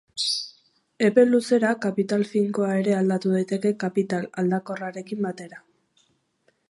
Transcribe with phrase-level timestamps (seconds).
[1.09, 5.63] Epe luzera, kapital finkoa ere alda daiteke kapital aldakorrarekin batera.